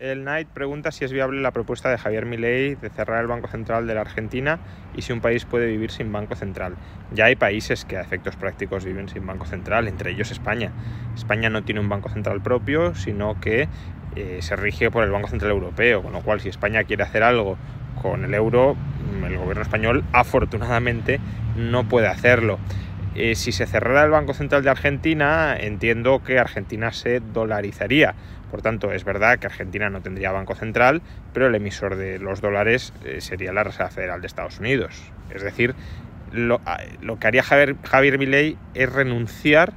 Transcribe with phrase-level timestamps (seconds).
[0.00, 3.48] El Knight pregunta si es viable la propuesta de Javier Milei de cerrar el Banco
[3.48, 4.60] Central de la Argentina
[4.94, 6.76] y si un país puede vivir sin Banco Central.
[7.12, 10.70] Ya hay países que a efectos prácticos viven sin Banco Central, entre ellos España.
[11.16, 13.66] España no tiene un Banco Central propio, sino que
[14.14, 17.24] eh, se rige por el Banco Central Europeo, con lo cual si España quiere hacer
[17.24, 17.58] algo
[18.00, 18.76] con el euro,
[19.26, 21.18] el gobierno español afortunadamente
[21.56, 22.60] no puede hacerlo.
[23.14, 28.14] Eh, si se cerrara el Banco Central de Argentina, entiendo que Argentina se dolarizaría.
[28.50, 32.40] Por tanto, es verdad que Argentina no tendría Banco Central, pero el emisor de los
[32.40, 35.12] dólares eh, sería la Reserva Federal de Estados Unidos.
[35.34, 35.74] Es decir,
[36.32, 36.60] lo,
[37.02, 39.72] lo que haría Javier, Javier Milei es renunciar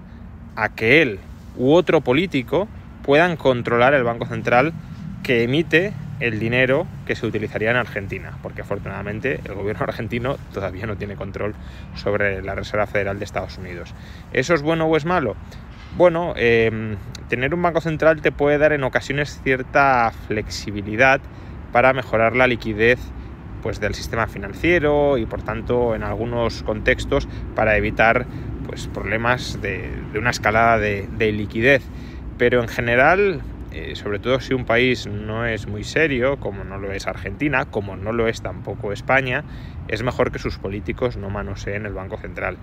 [0.55, 1.19] a que él
[1.57, 2.67] u otro político
[3.03, 4.73] puedan controlar el Banco Central
[5.23, 10.85] que emite el dinero que se utilizaría en Argentina, porque afortunadamente el gobierno argentino todavía
[10.85, 11.55] no tiene control
[11.95, 13.93] sobre la Reserva Federal de Estados Unidos.
[14.31, 15.35] ¿Eso es bueno o es malo?
[15.97, 16.95] Bueno, eh,
[17.27, 21.19] tener un banco central te puede dar en ocasiones cierta flexibilidad
[21.73, 22.99] para mejorar la liquidez
[23.61, 28.25] pues, del sistema financiero y por tanto en algunos contextos para evitar
[28.67, 31.83] pues, problemas de, una escalada de liquidez.
[32.37, 36.77] Pero en general eh, sobre todo si un país no es muy serio, como no
[36.77, 39.43] lo es Argentina, como no lo es tampoco España,
[39.87, 42.57] es mejor que sus políticos no manoseen el Banco Central.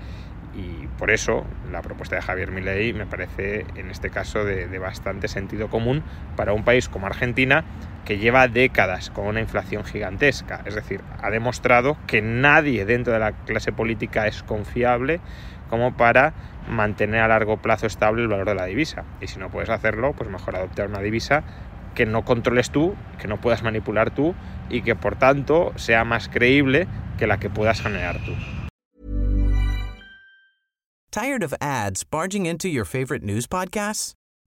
[0.55, 4.79] Y por eso la propuesta de Javier Milei me parece en este caso de, de
[4.79, 6.03] bastante sentido común
[6.37, 7.65] para un país como Argentina
[8.09, 10.63] que lleva décadas con una inflación gigantesca.
[10.65, 15.21] Es decir, ha demostrado que nadie dentro de la clase política es confiable
[15.69, 16.33] como para
[16.71, 19.05] mantener a largo plazo estable el valor de la divisa.
[19.21, 21.45] Y si no puedes hacerlo, pues mejor adoptar una divisa
[21.95, 24.35] que no controles tú, que no puedas manipular tú
[24.71, 28.33] y que por tanto sea más creíble que la que puedas generar tú.
[31.11, 34.18] Tired of ads barging into your favorite news podcasts?